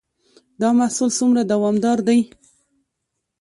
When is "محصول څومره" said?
0.79-1.41